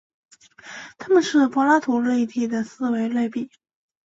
[0.97, 3.51] 它们是柏拉图立体的四维类比。